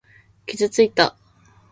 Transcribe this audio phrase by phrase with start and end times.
[0.47, 1.15] 傷ついた。